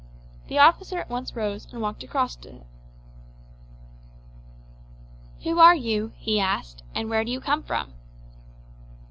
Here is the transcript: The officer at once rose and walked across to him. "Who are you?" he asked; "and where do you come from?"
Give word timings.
The 0.47 0.57
officer 0.57 0.97
at 0.97 1.11
once 1.11 1.35
rose 1.35 1.71
and 1.71 1.79
walked 1.79 2.01
across 2.01 2.35
to 2.37 2.49
him. 2.49 2.63
"Who 5.43 5.59
are 5.59 5.75
you?" 5.75 6.13
he 6.15 6.39
asked; 6.39 6.81
"and 6.95 7.07
where 7.07 7.23
do 7.23 7.29
you 7.31 7.39
come 7.39 7.61
from?" 7.61 7.93